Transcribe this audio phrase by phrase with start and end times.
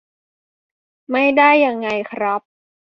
[1.11, 2.41] ไม่ได้ยังไงครับ